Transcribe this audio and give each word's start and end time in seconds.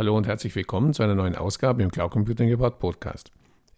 Hallo 0.00 0.16
und 0.16 0.26
herzlich 0.26 0.56
willkommen 0.56 0.94
zu 0.94 1.02
einer 1.02 1.14
neuen 1.14 1.36
Ausgabe 1.36 1.82
im 1.82 1.90
Cloud 1.90 2.12
Computing 2.12 2.50
About 2.54 2.78
Podcast. 2.78 3.32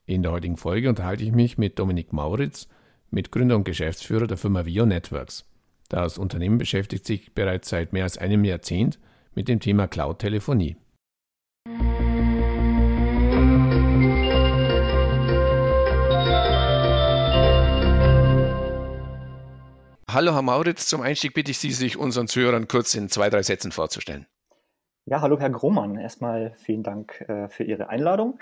In 0.06 0.22
der 0.22 0.30
heutigen 0.30 0.56
Folge 0.56 0.88
unterhalte 0.88 1.24
ich 1.24 1.32
mich 1.32 1.58
mit 1.58 1.80
Dominik 1.80 2.12
Mauritz, 2.12 2.68
Mitgründer 3.10 3.56
und 3.56 3.64
Geschäftsführer 3.64 4.28
der 4.28 4.36
Firma 4.36 4.64
Vio 4.64 4.86
Networks. 4.86 5.44
Das 5.88 6.18
Unternehmen 6.18 6.58
beschäftigt 6.58 7.06
sich 7.06 7.34
bereits 7.34 7.70
seit 7.70 7.92
mehr 7.92 8.04
als 8.04 8.18
einem 8.18 8.44
Jahrzehnt 8.44 9.00
mit 9.34 9.48
dem 9.48 9.58
Thema 9.58 9.88
Cloud-Telefonie. 9.88 10.76
Hallo 20.08 20.34
Herr 20.34 20.42
Mauritz, 20.42 20.86
zum 20.86 21.00
Einstieg 21.00 21.34
bitte 21.34 21.50
ich 21.50 21.58
Sie, 21.58 21.72
sich 21.72 21.96
unseren 21.96 22.28
Zuhörern 22.28 22.68
kurz 22.68 22.94
in 22.94 23.08
zwei, 23.08 23.28
drei 23.28 23.42
Sätzen 23.42 23.72
vorzustellen. 23.72 24.28
Ja, 25.04 25.20
hallo 25.20 25.38
Herr 25.40 25.50
Grohmann. 25.50 25.98
Erstmal 25.98 26.54
vielen 26.58 26.84
Dank 26.84 27.22
äh, 27.22 27.48
für 27.48 27.64
Ihre 27.64 27.88
Einladung. 27.88 28.38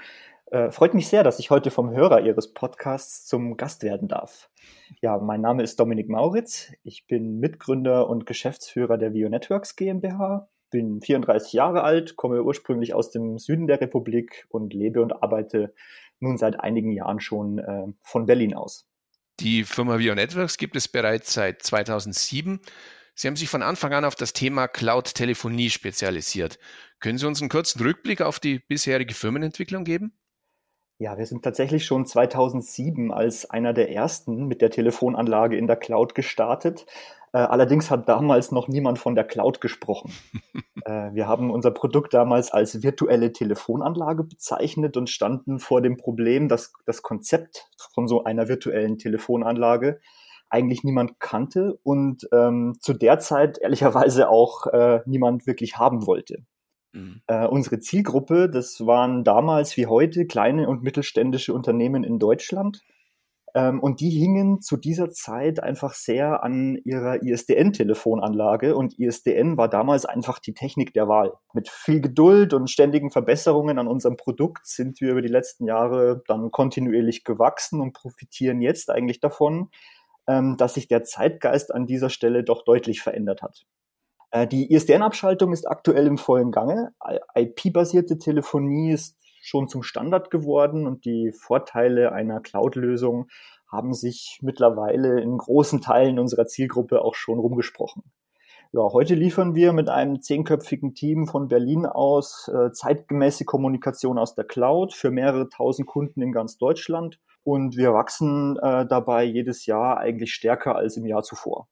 Äh, 0.51 0.71
freut 0.71 0.93
mich 0.93 1.09
sehr, 1.09 1.25
dass 1.25 1.39
ich 1.39 1.51
heute 1.51 1.71
vom 1.71 1.91
Hörer 1.91 2.21
Ihres 2.21 2.53
Podcasts 2.53 3.25
zum 3.25 3.57
Gast 3.57 3.83
werden 3.83 4.09
darf. 4.09 4.51
Ja, 5.01 5.17
mein 5.17 5.41
Name 5.41 5.63
ist 5.63 5.81
Dominik 5.81 6.11
Mauritz. 6.11 6.71
Ich 6.83 7.07
bin 7.07 7.41
Mitgründer 7.41 8.11
und 8.11 8.27
Geschäftsführer 8.27 8.99
der 8.99 9.15
Vio 9.15 9.31
Networks 9.31 9.75
GmbH. 9.75 10.51
Bin 10.71 11.01
34 11.01 11.55
Jahre 11.55 11.83
alt, 11.83 12.17
komme 12.17 12.43
ursprünglich 12.43 12.93
aus 12.93 13.11
dem 13.11 13.39
Süden 13.39 13.67
der 13.67 13.81
Republik 13.81 14.47
und 14.51 14.75
lebe 14.75 15.01
und 15.01 15.23
arbeite 15.23 15.73
nun 16.19 16.37
seit 16.37 16.61
einigen 16.61 16.93
Jahren 16.93 17.21
schon 17.21 17.59
äh, 17.59 17.87
von 18.03 18.27
Berlin 18.27 18.55
aus. 18.55 18.87
Die 19.41 19.65
Firma 19.65 19.99
Vio 19.99 20.15
Networks 20.15 20.59
gibt 20.59 20.77
es 20.77 20.89
bereits 20.89 21.33
seit 21.33 21.63
2007. 21.63 22.61
Sie 23.21 23.29
haben 23.29 23.37
sich 23.37 23.51
von 23.51 23.61
Anfang 23.61 23.93
an 23.93 24.07
auf 24.07 24.15
das 24.15 24.33
Thema 24.33 24.67
Cloud-Telefonie 24.67 25.69
spezialisiert. 25.69 26.59
Können 27.01 27.19
Sie 27.19 27.27
uns 27.27 27.43
einen 27.43 27.51
kurzen 27.51 27.83
Rückblick 27.83 28.23
auf 28.23 28.41
die 28.41 28.61
bisherige 28.61 29.13
Firmenentwicklung 29.13 29.85
geben? 29.85 30.15
Ja, 30.97 31.19
wir 31.19 31.27
sind 31.27 31.45
tatsächlich 31.45 31.85
schon 31.85 32.07
2007 32.07 33.13
als 33.13 33.51
einer 33.51 33.75
der 33.75 33.93
ersten 33.93 34.47
mit 34.47 34.63
der 34.63 34.71
Telefonanlage 34.71 35.59
in 35.59 35.67
der 35.67 35.77
Cloud 35.77 36.15
gestartet. 36.15 36.87
Äh, 37.35 37.41
allerdings 37.41 37.91
hat 37.91 38.09
damals 38.09 38.53
noch 38.53 38.69
niemand 38.69 38.99
von 38.99 39.15
der 39.15 39.25
Cloud 39.25 39.61
gesprochen. 39.61 40.15
äh, 40.87 41.13
wir 41.13 41.29
haben 41.29 41.51
unser 41.51 41.73
Produkt 41.73 42.15
damals 42.15 42.51
als 42.51 42.83
virtuelle 42.83 43.35
Telefonanlage 43.35 44.25
bezeichnet 44.25 44.97
und 44.97 45.11
standen 45.11 45.59
vor 45.59 45.83
dem 45.83 45.99
Problem, 45.99 46.49
dass 46.49 46.73
das 46.87 47.03
Konzept 47.03 47.69
von 47.93 48.09
so 48.09 48.25
einer 48.25 48.49
virtuellen 48.49 48.97
Telefonanlage 48.97 50.01
eigentlich 50.51 50.85
niemand 50.85 51.21
kannte 51.21 51.79
und 51.83 52.29
ähm, 52.33 52.77
zu 52.81 52.93
der 52.93 53.19
Zeit 53.19 53.59
ehrlicherweise 53.59 54.29
auch 54.29 54.67
äh, 54.67 55.01
niemand 55.07 55.47
wirklich 55.47 55.79
haben 55.79 56.07
wollte. 56.07 56.45
Mhm. 56.93 57.23
Äh, 57.27 57.47
unsere 57.47 57.79
Zielgruppe, 57.79 58.51
das 58.51 58.85
waren 58.87 59.25
damals 59.25 59.77
wie 59.77 59.87
heute 59.87 60.27
kleine 60.27 60.69
und 60.69 60.83
mittelständische 60.83 61.55
Unternehmen 61.55 62.05
in 62.05 62.19
Deutschland. 62.19 62.83
Ähm, 63.55 63.81
und 63.81 64.01
die 64.01 64.11
hingen 64.11 64.61
zu 64.61 64.77
dieser 64.77 65.11
Zeit 65.11 65.63
einfach 65.63 65.95
sehr 65.95 66.45
an 66.45 66.77
ihrer 66.85 67.23
ISDN-Telefonanlage 67.23 68.77
und 68.77 68.99
ISDN 68.99 69.57
war 69.57 69.69
damals 69.69 70.07
einfach 70.07 70.39
die 70.39 70.55
Technik 70.55 70.95
der 70.95 71.09
Wahl. 71.09 71.33
Mit 71.53 71.69
viel 71.69 72.01
Geduld 72.01 72.55
und 72.55 72.71
ständigen 72.71 73.11
Verbesserungen 73.11 73.79
an 73.79 73.89
unserem 73.89 74.17
Produkt 74.17 74.67
sind 74.67 75.01
wir 75.01 75.13
über 75.13 75.23
die 75.23 75.29
letzten 75.29 75.67
Jahre 75.67 76.23
dann 76.29 76.51
kontinuierlich 76.53 77.25
gewachsen 77.25 77.81
und 77.81 77.93
profitieren 77.93 78.61
jetzt 78.61 78.89
eigentlich 78.89 79.21
davon, 79.21 79.71
dass 80.27 80.75
sich 80.75 80.89
der 80.89 81.03
Zeitgeist 81.03 81.75
an 81.75 81.87
dieser 81.87 82.11
Stelle 82.11 82.45
doch 82.45 82.65
deutlich 82.65 83.03
verändert 83.03 83.43
hat. 83.43 83.67
Äh, 84.31 84.47
die 84.47 84.73
ISDN-Abschaltung 84.73 85.53
ist 85.53 85.69
aktuell 85.69 86.07
im 86.07 86.19
vollen 86.19 86.53
Gange. 86.53 86.93
IP-basierte 87.35 88.19
Telefonie 88.19 88.93
ist 88.93 89.17
schon 89.43 89.69
zum 89.69 89.83
Standard 89.83 90.31
geworden 90.31 90.87
und 90.87 91.05
die 91.05 91.33
Vorteile 91.33 92.13
einer 92.13 92.41
Cloud-Lösung 92.41 93.29
haben 93.69 93.95
sich 93.95 94.39
mittlerweile 94.43 95.21
in 95.21 95.39
großen 95.39 95.81
Teilen 95.81 96.19
unserer 96.19 96.47
Zielgruppe 96.47 97.03
auch 97.03 97.15
schon 97.15 97.39
rumgesprochen. 97.39 98.03
Ja, 98.73 98.83
heute 98.93 99.15
liefern 99.15 99.57
wir 99.57 99.73
mit 99.73 99.89
einem 99.89 100.21
zehnköpfigen 100.21 100.95
Team 100.95 101.27
von 101.27 101.49
Berlin 101.49 101.87
aus 101.87 102.49
äh, 102.49 102.71
zeitgemäße 102.71 103.45
Kommunikation 103.45 104.19
aus 104.19 104.37
der 104.37 104.45
Cloud 104.45 104.93
für 104.93 105.11
mehrere 105.11 105.49
tausend 105.49 105.89
Kunden 105.89 106.23
in 106.23 106.31
ganz 106.31 106.57
Deutschland 106.57 107.19
und 107.45 107.77
wir 107.77 107.93
wachsen 107.93 108.57
äh, 108.59 108.87
dabei 108.87 109.25
jedes 109.25 109.67
Jahr 109.67 109.99
eigentlich 109.99 110.33
stärker 110.33 110.77
als 110.77 110.97
im 110.97 111.07
Jahr 111.07 111.23
zuvor. 111.23 111.69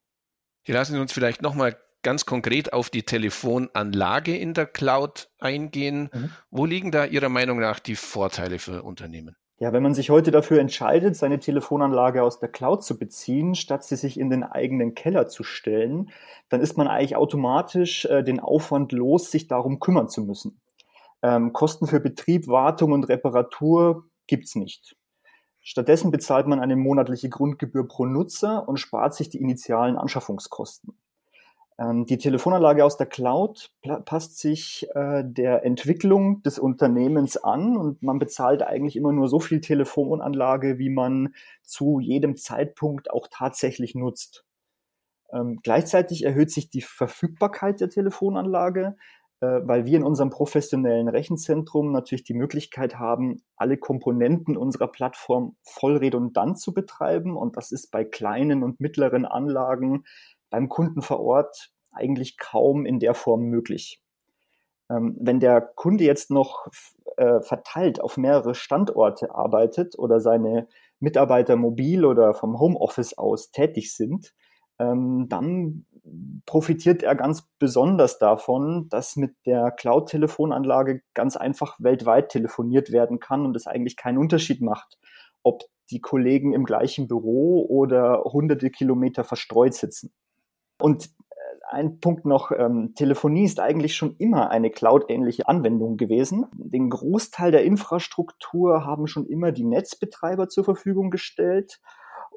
Hier 0.63 0.75
lassen 0.75 0.95
Sie 0.95 1.01
uns 1.01 1.13
vielleicht 1.13 1.43
nochmal 1.43 1.77
ganz 2.03 2.27
konkret 2.27 2.73
auf 2.73 2.91
die 2.91 3.03
Telefonanlage 3.03 4.37
in 4.37 4.55
der 4.55 4.67
Cloud 4.67 5.31
eingehen. 5.39 6.11
Mhm. 6.13 6.31
Wo 6.51 6.65
liegen 6.65 6.91
da 6.91 7.05
Ihrer 7.05 7.29
Meinung 7.29 7.59
nach 7.59 7.81
die 7.81 7.97
Vorteile 7.97 8.59
für 8.59 8.83
Unternehmen? 8.83 9.37
Ja, 9.61 9.73
wenn 9.73 9.83
man 9.83 9.95
sich 9.95 10.09
heute 10.11 10.31
dafür 10.31 10.61
entscheidet, 10.61 11.17
seine 11.17 11.41
Telefonanlage 11.41 12.23
aus 12.23 12.39
der 12.39 12.49
Cloud 12.49 12.85
zu 12.85 12.97
beziehen, 12.97 13.57
statt 13.57 13.83
sie 13.83 13.97
sich 13.97 14.19
in 14.19 14.31
den 14.31 14.45
eigenen 14.45 14.95
Keller 14.95 15.27
zu 15.27 15.43
stellen, 15.43 16.11
dann 16.49 16.61
ist 16.61 16.77
man 16.77 16.87
eigentlich 16.87 17.17
automatisch 17.17 18.05
äh, 18.05 18.23
den 18.23 18.39
Aufwand 18.39 18.93
los, 18.93 19.33
sich 19.33 19.49
darum 19.49 19.81
kümmern 19.81 20.09
zu 20.09 20.23
müssen. 20.23 20.61
Ähm, 21.23 21.53
Kosten 21.53 21.89
für 21.89 21.99
Betrieb, 21.99 22.47
Wartung 22.47 22.93
und 22.93 23.09
Reparatur 23.09 24.05
gibt's 24.29 24.55
nicht. 24.55 24.95
Stattdessen 25.69 26.11
bezahlt 26.11 26.47
man 26.47 26.61
eine 26.61 26.77
monatliche 26.77 27.29
Grundgebühr 27.29 27.87
pro 27.87 28.07
Nutzer 28.07 28.67
und 28.67 28.79
spart 28.79 29.15
sich 29.15 29.29
die 29.29 29.37
initialen 29.37 29.99
Anschaffungskosten. 29.99 30.97
Ähm, 31.79 32.07
die 32.07 32.17
Telefonanlage 32.17 32.83
aus 32.83 32.97
der 32.97 33.07
Cloud 33.07 33.71
passt 34.07 34.39
sich 34.39 34.89
äh, 34.95 35.23
der 35.27 35.67
Entwicklung 35.67 36.43
des 36.43 36.59
Unternehmens 36.59 37.37
an 37.37 37.77
und 37.77 38.03
man 38.03 38.19
bezahlt 38.19 38.63
eigentlich 38.63 38.97
immer 38.97 39.13
nur 39.13 39.29
so 39.29 39.41
viel 39.41 39.61
Telefonanlage, 39.61 40.79
wie 40.79 40.89
man 40.89 41.35
zu 41.63 42.01
jedem 42.01 42.39
Zeitpunkt 42.39 43.11
auch 43.11 43.29
tatsächlich 43.31 43.95
nutzt. 43.95 44.47
Ähm, 45.31 45.61
gleichzeitig 45.63 46.25
erhöht 46.25 46.51
sich 46.51 46.71
die 46.71 46.81
Verfügbarkeit 46.81 47.83
der 47.83 47.91
Telefonanlage, 47.91 48.97
weil 49.41 49.85
wir 49.85 49.97
in 49.97 50.05
unserem 50.05 50.31
professionellen 50.31 51.09
Rechenzentrum 51.09 51.93
natürlich 51.93 52.25
die 52.25 52.35
Möglichkeit 52.35 52.99
haben, 52.99 53.43
alle 53.57 53.77
Komponenten 53.77 54.57
unserer 54.57 54.89
Plattform 54.89 55.57
voll 55.63 55.97
redundant 55.97 56.59
zu 56.59 56.75
betreiben. 56.75 57.37
Und 57.37 57.57
das 57.57 57.71
ist 57.71 57.91
bei 57.91 58.05
kleinen 58.05 58.63
und 58.63 58.81
mittleren 58.81 59.25
Anlagen 59.25 60.05
beim 60.51 60.69
Kunden 60.69 61.03
vor 61.03 61.21
Ort 61.21 61.71
eigentlich 61.93 62.39
kaum 62.39 62.87
in 62.87 62.99
der 62.99 63.15
Form 63.15 63.45
möglich. 63.45 64.03
Ähm, 64.91 65.17
wenn 65.21 65.41
der 65.41 65.61
Kunde 65.61 66.05
jetzt 66.05 66.31
noch 66.31 66.67
äh, 67.17 67.41
verteilt 67.41 68.01
auf 68.01 68.17
mehrere 68.17 68.55
Standorte 68.55 69.35
arbeitet 69.35 69.99
oder 69.99 70.21
seine 70.21 70.69
Mitarbeiter 71.01 71.57
mobil 71.57 72.05
oder 72.05 72.35
vom 72.35 72.59
Homeoffice 72.59 73.17
aus 73.17 73.51
tätig 73.51 73.95
sind, 73.95 74.35
ähm, 74.79 75.27
dann 75.29 75.85
profitiert 76.47 77.03
er 77.03 77.15
ganz 77.15 77.49
besonders 77.59 78.19
davon, 78.19 78.89
dass 78.89 79.17
mit 79.17 79.35
der 79.47 79.71
Cloud-Telefonanlage 79.71 81.03
ganz 81.15 81.37
einfach 81.37 81.77
weltweit 81.79 82.31
telefoniert 82.31 82.93
werden 82.93 83.21
kann 83.21 83.45
und 83.45 83.57
es 83.57 83.67
eigentlich 83.67 83.97
keinen 83.97 84.19
Unterschied 84.19 84.63
macht, 84.63 84.99
ob 85.43 85.63
die 85.91 86.01
Kollegen 86.01 86.53
im 86.53 86.65
gleichen 86.65 87.09
Büro 87.09 87.67
oder 87.69 88.23
hunderte 88.25 88.71
Kilometer 88.71 89.25
verstreut 89.25 89.75
sitzen. 89.75 90.13
Und 90.81 91.07
äh, 91.07 91.37
ein 91.71 92.01
Punkt 92.01 92.25
noch, 92.25 92.51
ähm, 92.51 92.93
Telefonie 92.95 93.45
ist 93.45 93.61
eigentlich 93.61 93.97
schon 93.97 94.17
immer 94.19 94.51
eine 94.51 94.71
Cloud-ähnliche 94.71 95.49
Anwendung 95.49 95.97
gewesen. 95.97 96.47
Den 96.53 96.91
Großteil 96.91 97.53
der 97.53 97.65
Infrastruktur 97.65 98.85
haben 98.85 99.07
schon 99.07 99.27
immer 99.27 99.53
die 99.53 99.65
Netzbetreiber 99.65 100.49
zur 100.49 100.65
Verfügung 100.65 101.11
gestellt. 101.11 101.81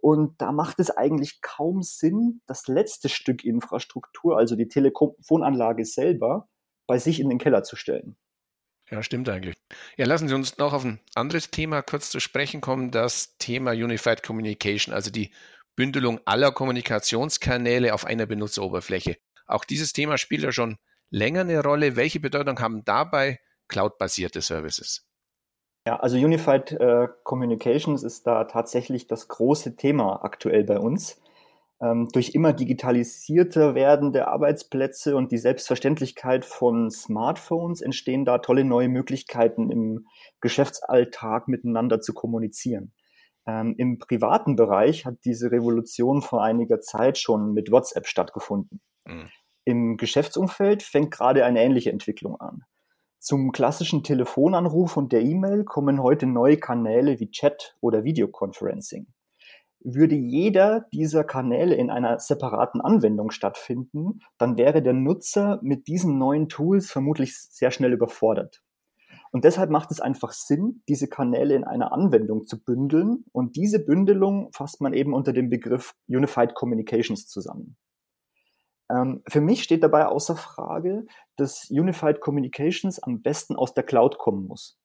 Und 0.01 0.41
da 0.41 0.51
macht 0.51 0.79
es 0.79 0.89
eigentlich 0.89 1.41
kaum 1.41 1.83
Sinn, 1.83 2.41
das 2.47 2.67
letzte 2.67 3.07
Stück 3.07 3.45
Infrastruktur, 3.45 4.37
also 4.37 4.55
die 4.55 4.67
Telefonanlage 4.67 5.85
selber, 5.85 6.49
bei 6.87 6.97
sich 6.97 7.19
in 7.19 7.29
den 7.29 7.37
Keller 7.37 7.63
zu 7.63 7.75
stellen. 7.75 8.17
Ja, 8.89 9.03
stimmt 9.03 9.29
eigentlich. 9.29 9.55
Ja, 9.95 10.05
lassen 10.05 10.27
Sie 10.27 10.35
uns 10.35 10.57
noch 10.57 10.73
auf 10.73 10.83
ein 10.83 10.99
anderes 11.15 11.49
Thema 11.51 11.81
kurz 11.81 12.09
zu 12.09 12.19
sprechen 12.19 12.59
kommen, 12.59 12.91
das 12.91 13.37
Thema 13.37 13.71
Unified 13.71 14.23
Communication, 14.23 14.93
also 14.93 15.11
die 15.11 15.31
Bündelung 15.77 16.19
aller 16.25 16.51
Kommunikationskanäle 16.51 17.93
auf 17.93 18.03
einer 18.03 18.25
Benutzeroberfläche. 18.25 19.17
Auch 19.45 19.63
dieses 19.63 19.93
Thema 19.93 20.17
spielt 20.17 20.43
ja 20.43 20.51
schon 20.51 20.77
länger 21.09 21.41
eine 21.41 21.63
Rolle. 21.63 21.95
Welche 21.95 22.19
Bedeutung 22.19 22.59
haben 22.59 22.83
dabei 22.83 23.39
cloud-basierte 23.69 24.41
Services? 24.41 25.07
Ja, 25.87 25.99
also 25.99 26.15
Unified 26.15 26.73
äh, 26.73 27.07
Communications 27.23 28.03
ist 28.03 28.27
da 28.27 28.43
tatsächlich 28.43 29.07
das 29.07 29.27
große 29.27 29.75
Thema 29.75 30.23
aktuell 30.23 30.63
bei 30.63 30.77
uns. 30.77 31.19
Ähm, 31.81 32.07
durch 32.13 32.35
immer 32.35 32.53
digitalisierter 32.53 33.73
werdende 33.73 34.27
Arbeitsplätze 34.27 35.15
und 35.15 35.31
die 35.31 35.39
Selbstverständlichkeit 35.39 36.45
von 36.45 36.91
Smartphones 36.91 37.81
entstehen 37.81 38.25
da 38.25 38.37
tolle 38.37 38.63
neue 38.63 38.89
Möglichkeiten 38.89 39.71
im 39.71 40.05
Geschäftsalltag 40.39 41.47
miteinander 41.47 41.99
zu 41.99 42.13
kommunizieren. 42.13 42.93
Ähm, 43.47 43.73
Im 43.79 43.97
privaten 43.97 44.55
Bereich 44.55 45.07
hat 45.07 45.25
diese 45.25 45.51
Revolution 45.51 46.21
vor 46.21 46.43
einiger 46.43 46.79
Zeit 46.79 47.17
schon 47.17 47.53
mit 47.53 47.71
WhatsApp 47.71 48.05
stattgefunden. 48.05 48.81
Mhm. 49.07 49.29
Im 49.65 49.97
Geschäftsumfeld 49.97 50.83
fängt 50.83 51.09
gerade 51.09 51.43
eine 51.43 51.63
ähnliche 51.63 51.91
Entwicklung 51.91 52.39
an. 52.39 52.63
Zum 53.23 53.51
klassischen 53.51 54.01
Telefonanruf 54.01 54.97
und 54.97 55.11
der 55.11 55.21
E-Mail 55.21 55.63
kommen 55.63 56.01
heute 56.01 56.25
neue 56.25 56.57
Kanäle 56.57 57.19
wie 57.19 57.29
Chat 57.29 57.75
oder 57.79 58.03
Videoconferencing. 58.03 59.05
Würde 59.79 60.15
jeder 60.15 60.87
dieser 60.91 61.23
Kanäle 61.23 61.75
in 61.75 61.91
einer 61.91 62.17
separaten 62.17 62.81
Anwendung 62.81 63.29
stattfinden, 63.29 64.21
dann 64.39 64.57
wäre 64.57 64.81
der 64.81 64.93
Nutzer 64.93 65.59
mit 65.61 65.85
diesen 65.85 66.17
neuen 66.17 66.49
Tools 66.49 66.89
vermutlich 66.89 67.37
sehr 67.37 67.69
schnell 67.69 67.93
überfordert. 67.93 68.63
Und 69.31 69.45
deshalb 69.45 69.69
macht 69.69 69.91
es 69.91 70.01
einfach 70.01 70.31
Sinn, 70.31 70.81
diese 70.89 71.07
Kanäle 71.07 71.53
in 71.53 71.63
einer 71.63 71.91
Anwendung 71.91 72.47
zu 72.47 72.59
bündeln. 72.59 73.25
Und 73.31 73.55
diese 73.55 73.85
Bündelung 73.85 74.49
fasst 74.51 74.81
man 74.81 74.93
eben 74.93 75.13
unter 75.13 75.31
dem 75.31 75.51
Begriff 75.51 75.93
Unified 76.07 76.55
Communications 76.55 77.27
zusammen. 77.27 77.77
Ähm, 78.91 79.23
für 79.27 79.41
mich 79.41 79.63
steht 79.63 79.83
dabei 79.83 80.05
außer 80.05 80.35
Frage, 80.35 81.05
dass 81.37 81.69
Unified 81.69 82.19
Communications 82.19 83.01
am 83.01 83.21
besten 83.21 83.55
aus 83.55 83.73
der 83.73 83.83
Cloud 83.83 84.17
kommen 84.17 84.47
muss. 84.47 84.77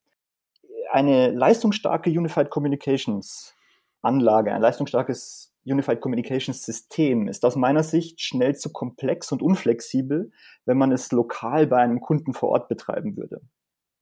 Eine 0.91 1.31
leistungsstarke 1.31 2.11
Unified 2.11 2.50
Communications 2.50 3.55
Anlage, 4.03 4.53
ein 4.53 4.62
leistungsstarkes 4.62 5.53
Unified 5.64 6.00
Communications 6.00 6.62
System 6.64 7.26
ist 7.26 7.44
aus 7.44 7.56
meiner 7.56 7.82
Sicht 7.82 8.20
schnell 8.20 8.55
zu 8.55 8.73
komplex 8.73 9.32
und 9.32 9.43
unflexibel, 9.43 10.31
wenn 10.64 10.79
man 10.79 10.93
es 10.93 11.11
lokal 11.11 11.67
bei 11.67 11.79
einem 11.79 12.00
Kunden 12.00 12.35
vor 12.35 12.50
Ort 12.50 12.69
betreiben 12.69 13.17
würde. 13.17 13.41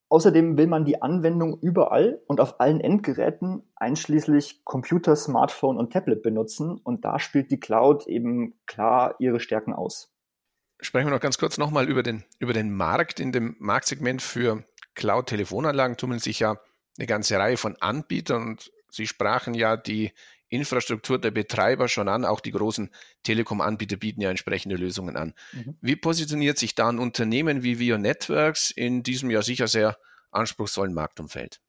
Außerdem 0.08 0.56
will 0.56 0.66
man 0.66 0.84
die 0.84 1.02
Anwendung 1.02 1.58
überall 1.60 2.20
und 2.26 2.40
auf 2.40 2.60
allen 2.60 2.80
Endgeräten 2.80 3.62
einschließlich 3.74 4.64
Computer, 4.64 5.16
Smartphone 5.16 5.78
und 5.78 5.92
Tablet 5.92 6.22
benutzen 6.22 6.78
und 6.82 7.04
da 7.04 7.18
spielt 7.18 7.50
die 7.50 7.58
Cloud 7.58 8.06
eben 8.06 8.54
klar 8.66 9.16
ihre 9.18 9.40
Stärken 9.40 9.72
aus. 9.72 10.12
Sprechen 10.80 11.06
wir 11.06 11.14
noch 11.14 11.20
ganz 11.20 11.38
kurz 11.38 11.56
nochmal 11.56 11.88
über 11.88 12.02
den, 12.02 12.24
über 12.38 12.52
den 12.52 12.74
Markt. 12.74 13.18
In 13.18 13.32
dem 13.32 13.56
Marktsegment 13.58 14.20
für 14.20 14.64
Cloud-Telefonanlagen 14.94 15.96
tummeln 15.96 16.20
sich 16.20 16.40
ja 16.40 16.60
eine 16.98 17.06
ganze 17.06 17.38
Reihe 17.38 17.56
von 17.56 17.76
Anbietern 17.80 18.42
und 18.42 18.70
Sie 18.90 19.08
sprachen 19.08 19.54
ja 19.54 19.76
die 19.76 20.12
Infrastruktur 20.54 21.18
der 21.18 21.30
Betreiber 21.30 21.88
schon 21.88 22.08
an. 22.08 22.24
Auch 22.24 22.40
die 22.40 22.52
großen 22.52 22.90
Telekom-Anbieter 23.22 23.96
bieten 23.96 24.20
ja 24.20 24.30
entsprechende 24.30 24.76
Lösungen 24.76 25.16
an. 25.16 25.34
Mhm. 25.52 25.76
Wie 25.80 25.96
positioniert 25.96 26.58
sich 26.58 26.74
da 26.74 26.88
ein 26.88 26.98
Unternehmen 26.98 27.62
wie 27.62 27.78
Vio 27.78 27.98
Networks 27.98 28.70
in 28.70 29.02
diesem 29.02 29.30
ja 29.30 29.42
sicher 29.42 29.68
sehr 29.68 29.96
anspruchsvollen 30.30 30.94
Marktumfeld? 30.94 31.60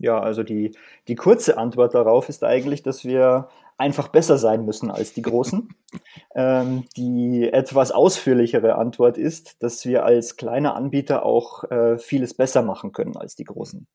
Ja, 0.00 0.18
also 0.20 0.42
die, 0.42 0.76
die 1.06 1.14
kurze 1.14 1.56
Antwort 1.56 1.94
darauf 1.94 2.28
ist 2.28 2.42
eigentlich, 2.42 2.82
dass 2.82 3.04
wir 3.04 3.48
einfach 3.76 4.08
besser 4.08 4.38
sein 4.38 4.64
müssen 4.64 4.90
als 4.90 5.12
die 5.12 5.22
Großen. 5.22 5.68
ähm, 6.34 6.84
die 6.96 7.48
etwas 7.52 7.92
ausführlichere 7.92 8.76
Antwort 8.76 9.18
ist, 9.18 9.62
dass 9.62 9.84
wir 9.84 10.04
als 10.04 10.36
kleine 10.36 10.74
Anbieter 10.74 11.24
auch 11.24 11.64
äh, 11.70 11.98
vieles 11.98 12.34
besser 12.34 12.62
machen 12.62 12.92
können 12.92 13.16
als 13.16 13.36
die 13.36 13.44
Großen. 13.44 13.86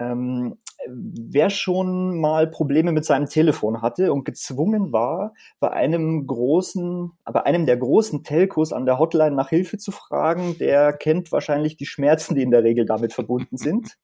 Ähm, 0.00 0.56
wer 0.86 1.50
schon 1.50 2.18
mal 2.20 2.46
Probleme 2.46 2.92
mit 2.92 3.04
seinem 3.04 3.26
Telefon 3.26 3.82
hatte 3.82 4.12
und 4.12 4.24
gezwungen 4.24 4.92
war, 4.92 5.34
bei 5.60 5.70
einem 5.70 6.26
großen, 6.26 7.12
bei 7.24 7.44
einem 7.44 7.66
der 7.66 7.76
großen 7.76 8.24
Telcos 8.24 8.72
an 8.72 8.86
der 8.86 8.98
Hotline 8.98 9.36
nach 9.36 9.50
Hilfe 9.50 9.78
zu 9.78 9.92
fragen, 9.92 10.56
der 10.58 10.92
kennt 10.94 11.32
wahrscheinlich 11.32 11.76
die 11.76 11.86
Schmerzen, 11.86 12.34
die 12.34 12.42
in 12.42 12.50
der 12.50 12.64
Regel 12.64 12.86
damit 12.86 13.12
verbunden 13.12 13.56
sind. 13.58 13.96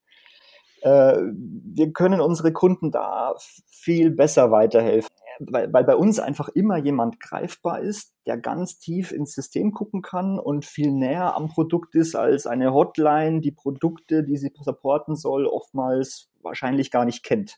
Äh, 0.81 1.17
wir 1.17 1.91
können 1.93 2.21
unsere 2.21 2.53
Kunden 2.53 2.91
da 2.91 3.35
viel 3.65 4.11
besser 4.11 4.51
weiterhelfen 4.51 5.06
weil, 5.39 5.71
weil 5.71 5.83
bei 5.83 5.95
uns 5.95 6.19
einfach 6.19 6.49
immer 6.49 6.77
jemand 6.77 7.19
greifbar 7.19 7.79
ist, 7.81 8.13
der 8.25 8.37
ganz 8.37 8.77
tief 8.79 9.11
ins 9.11 9.33
System 9.33 9.71
gucken 9.71 10.01
kann 10.01 10.39
und 10.39 10.65
viel 10.65 10.91
näher 10.91 11.35
am 11.35 11.47
Produkt 11.47 11.95
ist 11.95 12.15
als 12.15 12.47
eine 12.47 12.73
Hotline, 12.73 13.41
die 13.41 13.51
Produkte, 13.51 14.23
die 14.23 14.37
sie 14.37 14.51
supporten 14.59 15.15
soll, 15.15 15.45
oftmals 15.45 16.29
wahrscheinlich 16.41 16.91
gar 16.91 17.05
nicht 17.05 17.23
kennt. 17.23 17.57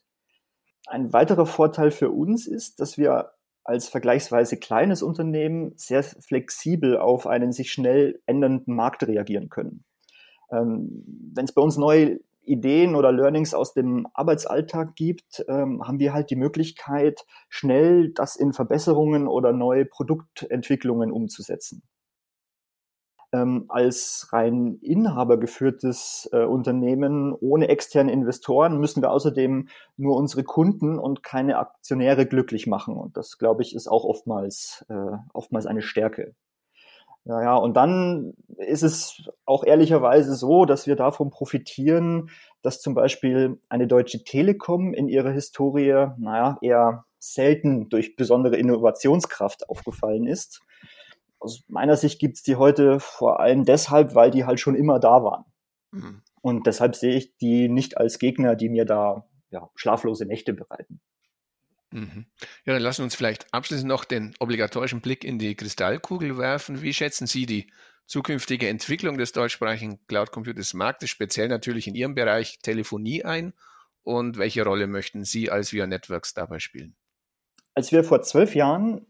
Ein 0.86 1.12
weiterer 1.12 1.46
Vorteil 1.46 1.90
für 1.90 2.10
uns 2.10 2.46
ist, 2.46 2.80
dass 2.80 2.98
wir 2.98 3.32
als 3.64 3.88
vergleichsweise 3.88 4.56
kleines 4.56 5.02
Unternehmen 5.02 5.72
sehr 5.76 6.02
flexibel 6.02 6.96
auf 6.98 7.26
einen 7.26 7.52
sich 7.52 7.70
schnell 7.70 8.20
ändernden 8.26 8.74
Markt 8.74 9.06
reagieren 9.06 9.48
können. 9.48 9.84
Ähm, 10.50 11.04
Wenn 11.34 11.44
es 11.44 11.52
bei 11.52 11.62
uns 11.62 11.76
neue 11.76 12.20
Ideen 12.42 12.94
oder 12.94 13.12
Learnings 13.12 13.54
aus 13.54 13.74
dem 13.74 14.06
Arbeitsalltag 14.14 14.96
gibt, 14.96 15.44
ähm, 15.48 15.86
haben 15.86 15.98
wir 15.98 16.12
halt 16.12 16.30
die 16.30 16.36
Möglichkeit, 16.36 17.24
schnell 17.48 18.10
das 18.12 18.36
in 18.36 18.52
Verbesserungen 18.52 19.28
oder 19.28 19.52
neue 19.52 19.84
Produktentwicklungen 19.84 21.12
umzusetzen. 21.12 21.82
Ähm, 23.32 23.66
als 23.68 24.28
rein 24.32 24.78
inhabergeführtes 24.82 26.28
äh, 26.32 26.42
Unternehmen 26.44 27.32
ohne 27.32 27.68
externe 27.68 28.10
Investoren 28.10 28.78
müssen 28.80 29.02
wir 29.02 29.12
außerdem 29.12 29.68
nur 29.96 30.16
unsere 30.16 30.42
Kunden 30.42 30.98
und 30.98 31.22
keine 31.22 31.58
Aktionäre 31.58 32.26
glücklich 32.26 32.66
machen. 32.66 32.96
Und 32.96 33.16
das, 33.16 33.38
glaube 33.38 33.62
ich, 33.62 33.74
ist 33.76 33.86
auch 33.86 34.04
oftmals, 34.04 34.84
äh, 34.88 35.16
oftmals 35.32 35.66
eine 35.66 35.82
Stärke. 35.82 36.34
Naja, 37.24 37.54
und 37.56 37.74
dann 37.74 38.32
ist 38.56 38.82
es 38.82 39.28
auch 39.44 39.64
ehrlicherweise 39.64 40.34
so, 40.34 40.64
dass 40.64 40.86
wir 40.86 40.96
davon 40.96 41.30
profitieren, 41.30 42.30
dass 42.62 42.80
zum 42.80 42.94
Beispiel 42.94 43.60
eine 43.68 43.86
Deutsche 43.86 44.24
Telekom 44.24 44.94
in 44.94 45.08
ihrer 45.08 45.30
Historie, 45.30 46.08
naja, 46.18 46.56
eher 46.62 47.04
selten 47.18 47.88
durch 47.90 48.16
besondere 48.16 48.56
Innovationskraft 48.56 49.68
aufgefallen 49.68 50.26
ist. 50.26 50.60
Aus 51.38 51.64
meiner 51.68 51.96
Sicht 51.96 52.18
gibt 52.18 52.36
es 52.36 52.42
die 52.42 52.56
heute 52.56 53.00
vor 53.00 53.40
allem 53.40 53.64
deshalb, 53.64 54.14
weil 54.14 54.30
die 54.30 54.44
halt 54.44 54.60
schon 54.60 54.74
immer 54.74 54.98
da 54.98 55.22
waren. 55.22 55.44
Mhm. 55.90 56.22
Und 56.42 56.66
deshalb 56.66 56.96
sehe 56.96 57.16
ich 57.16 57.36
die 57.36 57.68
nicht 57.68 57.98
als 57.98 58.18
Gegner, 58.18 58.56
die 58.56 58.70
mir 58.70 58.86
da 58.86 59.26
ja, 59.50 59.68
schlaflose 59.74 60.24
Nächte 60.24 60.54
bereiten. 60.54 61.00
Mhm. 61.92 62.26
Ja, 62.64 62.74
dann 62.74 62.82
lassen 62.82 62.98
wir 62.98 63.04
uns 63.04 63.14
vielleicht 63.14 63.52
abschließend 63.52 63.88
noch 63.88 64.04
den 64.04 64.34
obligatorischen 64.38 65.00
Blick 65.00 65.24
in 65.24 65.38
die 65.38 65.54
Kristallkugel 65.54 66.38
werfen. 66.38 66.82
Wie 66.82 66.94
schätzen 66.94 67.26
Sie 67.26 67.46
die 67.46 67.70
zukünftige 68.06 68.68
Entwicklung 68.68 69.18
des 69.18 69.32
deutschsprachigen 69.32 69.98
Cloud 70.06 70.30
Computers 70.30 70.74
Marktes, 70.74 71.10
speziell 71.10 71.48
natürlich 71.48 71.88
in 71.88 71.94
Ihrem 71.94 72.14
Bereich 72.14 72.60
Telefonie 72.62 73.24
ein? 73.24 73.54
Und 74.02 74.38
welche 74.38 74.64
Rolle 74.64 74.86
möchten 74.86 75.24
Sie 75.24 75.50
als 75.50 75.72
Via 75.72 75.86
Networks 75.86 76.32
dabei 76.32 76.58
spielen? 76.58 76.94
Als 77.74 77.92
wir 77.92 78.02
vor 78.02 78.22
zwölf 78.22 78.54
Jahren 78.54 79.06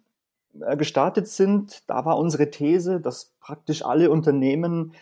äh, 0.60 0.76
gestartet 0.76 1.28
sind, 1.28 1.82
da 1.86 2.04
war 2.04 2.18
unsere 2.18 2.50
These, 2.50 3.00
dass 3.00 3.32
praktisch 3.40 3.84
alle 3.84 4.10
Unternehmen 4.10 4.94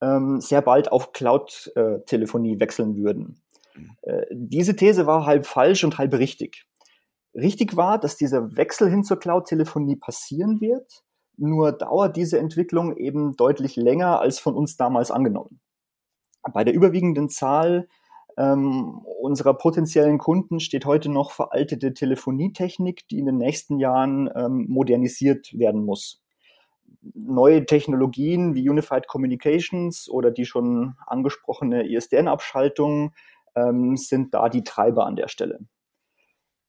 ähm, 0.00 0.40
sehr 0.40 0.62
bald 0.62 0.90
auf 0.90 1.12
Cloud-Telefonie 1.12 2.56
äh, 2.56 2.60
wechseln 2.60 2.96
würden. 2.96 3.40
Mhm. 3.74 3.96
Äh, 4.02 4.26
diese 4.30 4.74
These 4.74 5.06
war 5.06 5.26
halb 5.26 5.46
falsch 5.46 5.84
und 5.84 5.98
halb 5.98 6.14
richtig 6.14 6.66
richtig 7.36 7.76
war, 7.76 7.98
dass 7.98 8.16
dieser 8.16 8.56
Wechsel 8.56 8.90
hin 8.90 9.04
zur 9.04 9.18
Cloud-Telefonie 9.18 9.96
passieren 9.96 10.60
wird. 10.60 11.04
Nur 11.36 11.72
dauert 11.72 12.16
diese 12.16 12.38
Entwicklung 12.38 12.96
eben 12.96 13.36
deutlich 13.36 13.76
länger 13.76 14.20
als 14.20 14.38
von 14.38 14.54
uns 14.54 14.76
damals 14.76 15.10
angenommen. 15.10 15.60
Bei 16.52 16.64
der 16.64 16.74
überwiegenden 16.74 17.28
Zahl 17.28 17.88
ähm, 18.38 19.00
unserer 19.20 19.54
potenziellen 19.54 20.18
Kunden 20.18 20.60
steht 20.60 20.86
heute 20.86 21.10
noch 21.10 21.30
veraltete 21.30 21.94
Telefonietechnik, 21.94 23.06
die 23.08 23.18
in 23.18 23.26
den 23.26 23.38
nächsten 23.38 23.78
Jahren 23.78 24.30
ähm, 24.34 24.66
modernisiert 24.68 25.58
werden 25.58 25.84
muss. 25.84 26.22
Neue 27.14 27.66
Technologien 27.66 28.54
wie 28.54 28.68
Unified 28.68 29.06
Communications 29.06 30.08
oder 30.08 30.30
die 30.30 30.44
schon 30.44 30.96
angesprochene 31.06 31.88
ISDN-Abschaltung 31.88 33.12
ähm, 33.54 33.96
sind 33.96 34.34
da 34.34 34.48
die 34.48 34.64
Treiber 34.64 35.06
an 35.06 35.16
der 35.16 35.28
Stelle. 35.28 35.60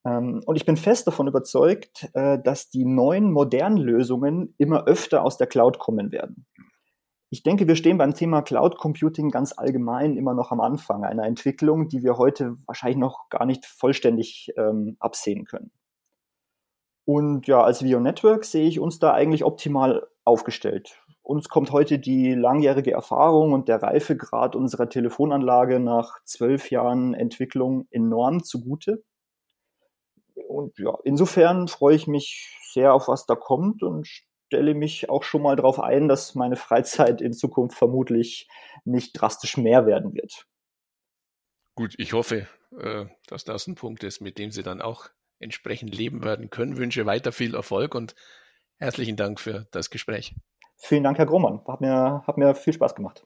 Ähm, 0.07 0.41
und 0.45 0.55
ich 0.55 0.65
bin 0.65 0.77
fest 0.77 1.07
davon 1.07 1.27
überzeugt, 1.27 2.09
äh, 2.13 2.39
dass 2.41 2.69
die 2.69 2.85
neuen 2.85 3.31
modernen 3.31 3.77
Lösungen 3.77 4.53
immer 4.57 4.85
öfter 4.87 5.23
aus 5.23 5.37
der 5.37 5.47
Cloud 5.47 5.79
kommen 5.79 6.11
werden. 6.11 6.45
Ich 7.29 7.43
denke, 7.43 7.67
wir 7.67 7.75
stehen 7.75 7.97
beim 7.97 8.13
Thema 8.13 8.41
Cloud 8.41 8.77
Computing 8.77 9.31
ganz 9.31 9.51
allgemein 9.57 10.15
immer 10.15 10.33
noch 10.33 10.51
am 10.51 10.61
Anfang 10.61 11.03
einer 11.03 11.25
Entwicklung, 11.25 11.89
die 11.89 12.01
wir 12.01 12.17
heute 12.17 12.55
wahrscheinlich 12.65 12.97
noch 12.97 13.27
gar 13.29 13.45
nicht 13.45 13.65
vollständig 13.65 14.53
ähm, 14.55 14.95
absehen 14.99 15.43
können. 15.43 15.71
Und 17.05 17.47
ja, 17.47 17.61
als 17.61 17.83
Vio 17.83 17.99
Network 17.99 18.45
sehe 18.45 18.67
ich 18.67 18.79
uns 18.79 18.99
da 18.99 19.13
eigentlich 19.13 19.43
optimal 19.43 20.07
aufgestellt. 20.23 21.01
Uns 21.21 21.49
kommt 21.49 21.73
heute 21.73 21.99
die 21.99 22.33
langjährige 22.33 22.91
Erfahrung 22.91 23.51
und 23.51 23.67
der 23.67 23.83
Reifegrad 23.83 24.55
unserer 24.55 24.87
Telefonanlage 24.87 25.81
nach 25.81 26.23
zwölf 26.23 26.71
Jahren 26.71 27.13
Entwicklung 27.13 27.87
enorm 27.91 28.43
zugute. 28.43 29.03
Und 30.48 30.77
ja, 30.77 30.98
insofern 31.03 31.67
freue 31.67 31.96
ich 31.96 32.08
mich 32.08 32.56
sehr 32.72 32.94
auf 32.94 33.08
was 33.08 33.25
da 33.25 33.36
kommt 33.36 33.84
und 33.84 34.08
stelle 34.48 34.74
mich 34.74 35.10
auch 35.10 35.24
schon 35.24 35.41
mal 35.41 35.56
darauf 35.56 35.79
ein, 35.79 36.08
dass 36.08 36.36
meine 36.36 36.56
Freizeit 36.56 37.22
in 37.22 37.34
Zukunft 37.34 37.77
vermutlich 37.77 38.48
nicht 38.86 39.13
drastisch 39.13 39.58
mehr 39.58 39.86
werden 39.86 40.13
wird. 40.13 40.48
Gut, 41.75 41.94
ich 41.98 42.13
hoffe, 42.13 42.48
äh, 42.79 43.06
dass 43.27 43.44
das 43.44 43.67
ein 43.67 43.75
Punkt 43.75 44.03
ist, 44.03 44.22
mit 44.22 44.38
dem 44.38 44.51
Sie 44.51 44.63
dann 44.63 44.82
auch 44.82 45.10
entsprechend 45.39 45.96
leben 45.96 46.24
werden 46.24 46.50
können. 46.50 46.77
Wünsche 46.77 47.06
weiter 47.06 47.32
viel 47.32 47.53
Erfolg 47.53 47.94
und 47.94 48.15
herzlichen 48.77 49.15
Dank 49.15 49.39
für 49.39 49.67
das 49.72 49.89
Gespräch. 49.89 50.34
Vielen 50.77 51.03
Dank, 51.03 51.17
Herr 51.17 51.25
Grohmann. 51.25 51.62
Hat 51.67 51.82
mir, 51.82 52.24
hat 52.25 52.38
mir 52.38 52.56
viel 52.56 52.74
Spaß 52.74 52.96
gemacht. 52.96 53.25